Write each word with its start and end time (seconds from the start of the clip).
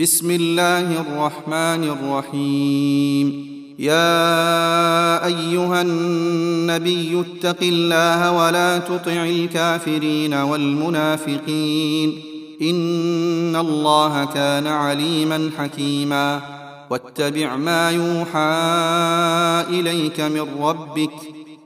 بسم 0.00 0.30
الله 0.30 1.00
الرحمن 1.00 1.84
الرحيم. 1.84 3.46
يا 3.78 5.24
أيها 5.26 5.82
النبي 5.82 7.20
اتق 7.20 7.56
الله 7.62 8.32
ولا 8.32 8.78
تطع 8.78 9.24
الكافرين 9.24 10.34
والمنافقين. 10.34 12.22
إن 12.62 13.56
الله 13.56 14.24
كان 14.24 14.66
عليما 14.66 15.50
حكيما. 15.58 16.40
واتبع 16.90 17.56
ما 17.56 17.90
يوحى 17.90 18.54
إليك 19.80 20.20
من 20.20 20.46
ربك. 20.60 21.12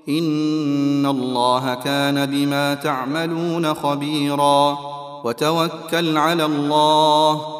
إن 0.08 1.06
الله 1.06 1.74
كان 1.74 2.26
بما 2.26 2.74
تعملون 2.74 3.74
خبيرا. 3.74 4.78
وتوكل 5.24 6.16
على 6.16 6.44
الله. 6.44 7.59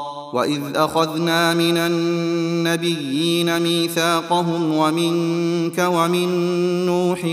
واذ 0.33 0.61
اخذنا 0.75 1.53
من 1.53 1.77
النبيين 1.77 3.59
ميثاقهم 3.59 4.73
ومنك 4.73 5.79
ومن 5.79 6.29
نوح 6.85 7.25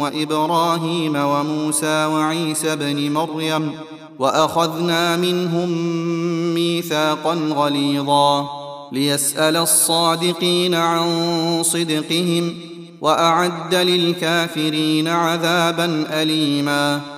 وابراهيم 0.00 1.16
وموسى 1.16 2.06
وعيسى 2.06 2.76
بن 2.76 3.12
مريم 3.12 3.72
واخذنا 4.18 5.16
منهم 5.16 5.70
ميثاقا 6.54 7.34
غليظا 7.34 8.48
ليسال 8.92 9.56
الصادقين 9.56 10.74
عن 10.74 11.08
صدقهم 11.62 12.54
واعد 13.00 13.74
للكافرين 13.74 15.08
عذابا 15.08 16.06
اليما 16.10 17.17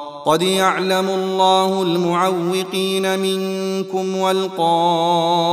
قد 0.25 0.41
يعلم 0.41 1.09
الله 1.09 1.83
المعوقين 1.83 3.19
منكم 3.19 4.17
والقائلين 4.17 5.43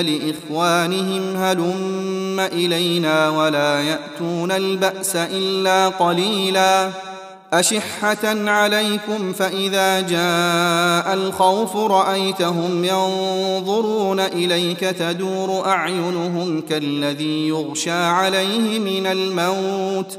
لإخوانهم 0.00 1.36
هلم 1.36 2.40
إلينا 2.40 3.30
ولا 3.30 3.82
يأتون 3.82 4.52
البأس 4.52 5.16
إلا 5.16 5.88
قليلا 5.88 6.90
أشحة 7.52 8.50
عليكم 8.50 9.32
فإذا 9.32 10.00
جاء 10.00 11.14
الخوف 11.14 11.76
رأيتهم 11.76 12.84
ينظرون 12.84 14.20
إليك 14.20 14.80
تدور 14.80 15.66
أعينهم 15.66 16.60
كالذي 16.60 17.48
يغشى 17.48 17.90
عليه 17.90 18.78
من 18.78 19.06
الموت 19.06 20.18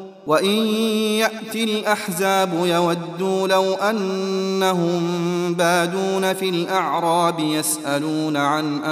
وإن 0.27 0.67
يأتي 1.19 1.63
الأحزاب 1.63 2.53
يودوا 2.65 3.47
لو 3.47 3.73
أنهم 3.73 5.03
بادون 5.53 6.33
في 6.33 6.49
الأعراب 6.49 7.39
يسألون 7.39 8.37
عن 8.37 8.83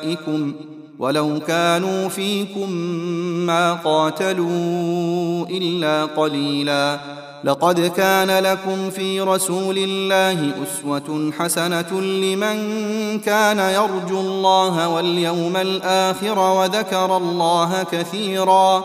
أنبائكم 0.00 0.52
ولو 0.98 1.40
كانوا 1.46 2.08
فيكم 2.08 2.70
ما 3.46 3.74
قاتلوا 3.74 5.46
إلا 5.50 6.04
قليلا. 6.04 7.00
لقد 7.44 7.80
كان 7.80 8.38
لكم 8.38 8.90
في 8.90 9.20
رسول 9.20 9.78
الله 9.78 10.52
أسوة 10.62 11.32
حسنة 11.38 12.00
لمن 12.00 12.58
كان 13.20 13.58
يرجو 13.58 14.20
الله 14.20 14.88
واليوم 14.88 15.56
الآخر 15.56 16.38
وذكر 16.38 17.16
الله 17.16 17.82
كثيرا. 17.92 18.84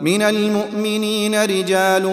من 0.00 0.22
المؤمنين 0.22 1.42
رجال 1.42 2.06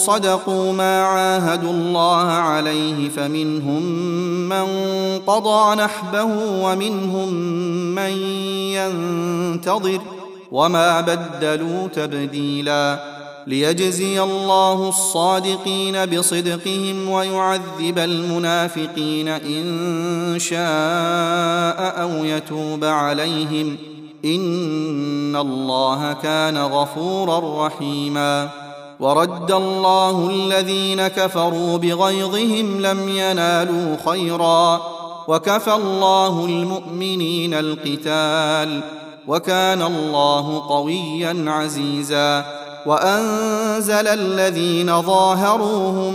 صدقوا 0.00 0.72
ما 0.72 1.02
عاهدوا 1.02 1.70
الله 1.70 2.26
عليه 2.26 3.08
فمنهم 3.08 3.82
من 4.48 4.66
قضى 5.26 5.74
نحبه 5.74 6.28
ومنهم 6.62 7.34
من 7.94 8.10
ينتظر 8.72 10.00
وما 10.52 11.00
بدلوا 11.00 11.88
تبديلا. 11.88 13.12
ليجزي 13.46 14.22
الله 14.22 14.88
الصادقين 14.88 16.06
بصدقهم 16.06 17.08
ويعذب 17.08 17.98
المنافقين 17.98 19.28
إن 19.28 20.34
شاء 20.38 22.02
أو 22.02 22.24
يتوب 22.24 22.84
عليهم 22.84 23.76
ۖ. 23.88 23.91
إن 24.24 25.36
الله 25.36 26.12
كان 26.12 26.58
غفورا 26.58 27.66
رحيما. 27.66 28.48
ورد 29.00 29.52
الله 29.52 30.30
الذين 30.30 31.08
كفروا 31.08 31.76
بغيظهم 31.76 32.80
لم 32.80 33.08
ينالوا 33.08 33.96
خيرا. 34.06 34.80
وكفى 35.28 35.74
الله 35.74 36.44
المؤمنين 36.44 37.54
القتال. 37.54 38.80
وكان 39.28 39.82
الله 39.82 40.68
قويا 40.68 41.44
عزيزا. 41.46 42.44
وأنزل 42.86 44.08
الذين 44.08 45.02
ظاهروهم 45.02 46.14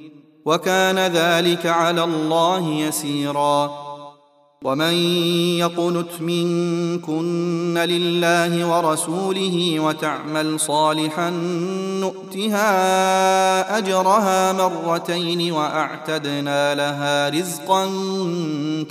وكان 0.45 0.99
ذلك 0.99 1.65
على 1.65 2.03
الله 2.03 2.69
يسيرا. 2.69 3.91
ومن 4.63 4.93
يقنت 5.57 6.21
منكن 6.21 7.77
لله 7.77 8.65
ورسوله 8.65 9.79
وتعمل 9.79 10.59
صالحا 10.59 11.29
نؤتها 11.99 12.67
أجرها 13.77 14.53
مرتين 14.53 15.51
وأعتدنا 15.51 16.75
لها 16.75 17.29
رزقا 17.29 17.85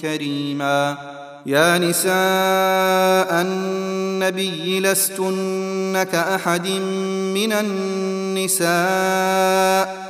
كريما. 0.00 0.98
يا 1.46 1.78
نساء 1.78 3.42
النبي 3.42 4.80
لستن 4.80 6.02
كأحد 6.12 6.68
من 7.34 7.52
النساء. 8.56 10.09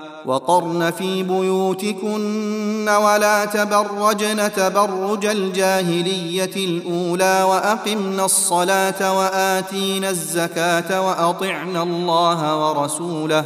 وقرن 0.25 0.91
في 0.91 1.23
بيوتكن 1.23 2.89
ولا 2.89 3.45
تبرجن 3.45 4.53
تبرج 4.53 5.25
الجاهلية 5.25 6.55
الأولى 6.55 7.43
وأقمن 7.43 8.19
الصلاة 8.19 9.17
وآتينا 9.17 10.09
الزكاة 10.09 11.07
واطعن 11.07 11.77
الله 11.77 12.69
ورسوله. 12.69 13.45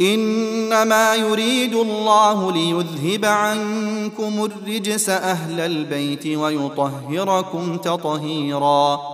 إنما 0.00 1.14
يريد 1.14 1.74
الله 1.74 2.52
ليذهب 2.52 3.24
عنكم 3.24 4.44
الرجس 4.44 5.08
أهل 5.08 5.60
البيت 5.60 6.26
ويطهركم 6.26 7.76
تطهيرا. 7.76 9.13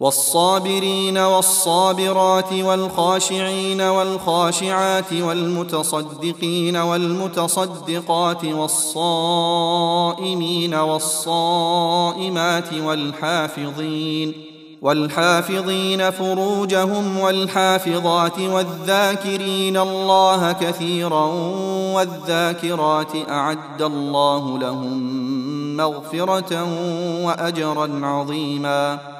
والصابرين 0.00 1.18
والصابرات 1.18 2.52
والخاشعين 2.52 3.80
والخاشعات 3.80 5.12
والمتصدقين 5.12 6.76
والمتصدقات 6.76 8.44
والصائمين 8.44 9.64
والصائمات 10.74 12.72
والحافظين 12.72 14.32
والحافظين 14.82 16.10
فروجهم 16.10 17.18
والحافظات 17.18 18.38
والذاكرين 18.38 19.76
الله 19.76 20.52
كثيرا 20.52 21.24
والذاكرات 21.94 23.12
أعد 23.28 23.82
الله 23.82 24.58
لهم 24.58 25.20
مغفرة 25.76 26.66
وأجرا 27.24 28.06
عظيما 28.06 29.19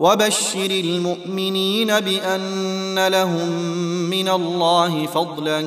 وبشر 0.00 0.70
المؤمنين 0.70 2.00
بأن 2.00 3.08
لهم 3.08 3.48
من 4.10 4.28
الله 4.28 5.06
فضلا 5.06 5.60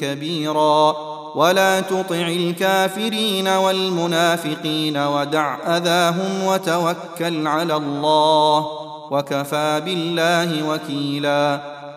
كبيرا. 0.00 0.96
ولا 1.34 1.80
تطع 1.80 2.28
الكافرين 2.28 3.48
والمنافقين 3.48 4.96
ودع 4.96 5.76
أذاهم 5.76 6.44
وتوكل 6.44 7.46
على 7.46 7.76
الله 7.76 8.66
وكفى 9.10 9.82
بالله 9.84 10.68
وكيلا. 10.68 11.73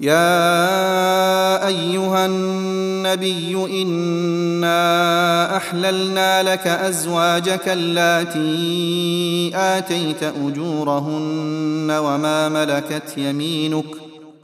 يا 0.00 1.66
أيها 1.66 2.26
النبي 2.26 3.82
إنا 3.82 5.56
أحللنا 5.56 6.42
لك 6.42 6.66
أزواجك 6.66 7.68
اللاتي 7.68 9.50
آتيت 9.54 10.22
أجورهن 10.22 11.90
وما 11.90 12.48
ملكت 12.48 13.18
يمينك 13.18 13.84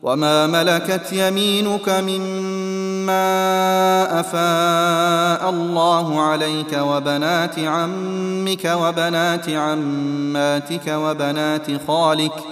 وما 0.02 0.46
ملكت 0.46 1.12
يمينك 1.12 1.88
مما 1.88 3.20
أفاء 4.20 5.50
الله 5.50 6.20
عليك 6.20 6.72
وبنات 6.72 7.58
عمك 7.58 8.64
وبنات 8.64 9.48
عماتك 9.48 10.88
وبنات 10.88 11.66
خالك 11.86 12.51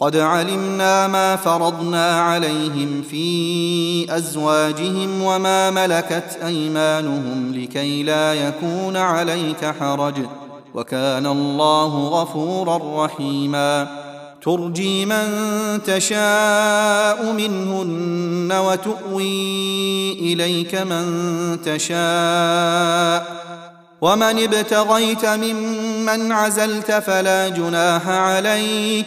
قد 0.00 0.16
علمنا 0.16 1.08
ما 1.08 1.36
فرضنا 1.36 2.20
عليهم 2.20 3.02
في 3.10 4.16
أزواجهم 4.16 5.22
وما 5.22 5.70
ملكت 5.70 6.38
أيمانهم 6.46 7.52
لكي 7.54 8.02
لا 8.02 8.34
يكون 8.34 8.96
عليك 8.96 9.74
حرج. 9.80 10.14
وكان 10.74 11.26
الله 11.26 12.08
غفورا 12.08 13.04
رحيما. 13.04 13.88
ترجي 14.42 15.06
من 15.06 15.28
تشاء 15.86 17.32
منهن 17.32 18.52
وتؤوي 18.52 20.12
إليك 20.12 20.74
من 20.74 21.06
تشاء. 21.64 23.46
ومن 24.00 24.42
ابتغيت 24.42 25.26
ممن 25.26 26.32
عزلت 26.32 26.92
فلا 26.92 27.48
جناح 27.48 28.08
عليك. 28.08 29.06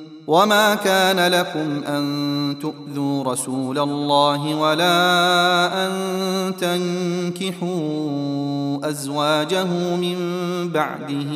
وما 0.27 0.75
كان 0.75 1.31
لكم 1.31 1.83
ان 1.87 2.55
تؤذوا 2.61 3.23
رسول 3.23 3.79
الله 3.79 4.55
ولا 4.55 5.87
ان 5.87 5.91
تنكحوا 6.59 7.69
ازواجه 8.89 9.63
من 9.95 10.17
بعده 10.69 11.31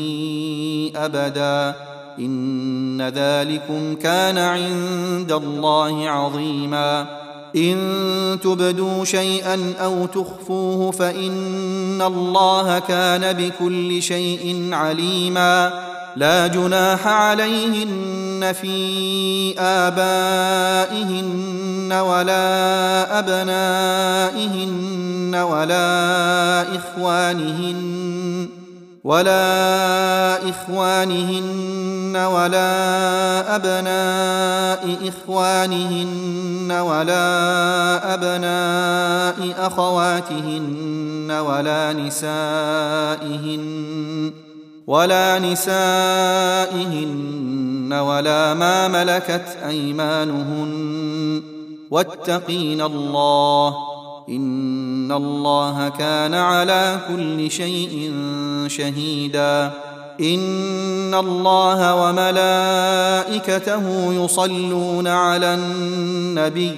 ابدا 1.06 1.76
ان 2.20 3.02
ذلكم 3.02 3.96
كان 3.96 4.38
عند 4.38 5.32
الله 5.32 6.10
عظيما 6.10 7.06
ان 7.56 8.40
تبدوا 8.44 9.06
شيئا 9.06 9.74
أو 9.80 10.06
تخفوه 10.06 10.92
فان 10.92 12.02
الله 12.02 12.80
كان 12.80 13.34
بكل 13.34 14.02
شيء 14.02 14.70
عليما 14.72 15.74
لا 16.16 16.48
جناح 16.48 17.08
عليهن 17.08 18.25
في 18.54 19.60
آبائهن 19.60 21.26
ولا 21.94 23.20
أبنائهن 23.20 24.76
ولا 25.36 26.62
إخوانهن 26.76 28.50
ولا 29.06 30.50
إخوانهن 30.50 32.16
ولا 32.16 33.56
أبناء 33.56 34.98
إخوانهن 35.08 36.72
ولا 36.72 38.14
أبناء 38.14 39.68
أخواتهن 39.68 41.32
ولا 41.32 41.94
نسائهن 41.94 43.62
ولا 44.88 45.40
نسائهن 45.40 45.66
ولا 47.94 48.54
ما 48.54 48.88
ملكت 48.88 49.58
أيمانهن. 49.68 51.44
واتقين 51.92 52.82
الله 52.82 53.76
إن 54.30 55.12
الله 55.12 55.90
كان 55.90 56.34
على 56.34 57.00
كل 57.08 57.52
شيء 57.52 58.14
شهيدا. 58.68 59.72
إن 60.22 61.14
الله 61.14 61.96
وملائكته 61.96 63.84
يصلون 64.14 65.08
على 65.08 65.54
النبي 65.54 66.78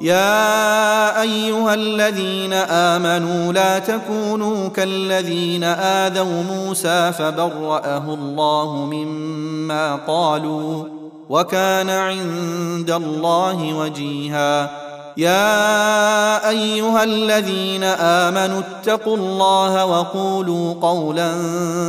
يا 0.00 1.22
أيها 1.22 1.74
الذين 1.74 2.52
آمنوا 2.52 3.52
لا 3.52 3.78
تكونوا 3.78 4.68
كالذين 4.68 5.64
آذوا 5.64 6.42
موسى 6.42 7.12
فبرأه 7.12 8.14
الله 8.14 8.76
مما 8.76 9.94
قالوا 9.94 10.84
وكان 11.28 11.90
عند 11.90 12.90
الله 12.90 13.74
وجيهاً. 13.74 14.84
يا 15.16 16.48
أيها 16.48 17.04
الذين 17.04 17.84
آمنوا 17.84 18.60
اتقوا 18.60 19.16
الله 19.16 19.84
وقولوا 19.84 20.74
قولا 20.82 21.32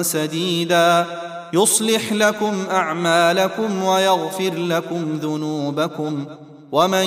سديدا. 0.04 1.06
يصلح 1.54 2.14
لكم 2.14 2.64
أعمالكم 2.72 3.84
ويغفر 3.84 4.54
لكم 4.56 5.20
ذنوبكم. 5.22 6.26
ومن 6.72 7.06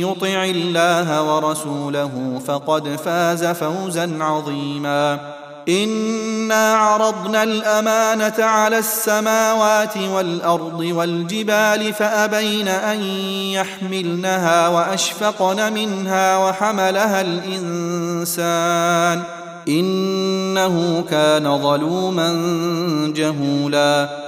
يطع 0.00 0.44
الله 0.44 1.22
ورسوله 1.22 2.40
فقد 2.46 2.88
فاز 2.88 3.44
فوزا 3.44 4.18
عظيما. 4.20 5.18
إنا 5.68 6.74
عرضنا 6.74 7.42
الأمانة 7.42 8.34
على 8.38 8.78
السماوات 8.78 9.96
والأرض 9.96 10.80
والجبال 10.80 11.92
فأبين 11.92 12.68
أن 12.68 13.02
يحملنها 13.52 14.68
وأشفقن 14.68 15.72
منها 15.72 16.48
وحملها 16.48 17.20
الإنسان. 17.20 19.22
إنه 19.68 21.04
كان 21.10 21.62
ظلوما 21.62 22.32
جهولا. 23.16 24.27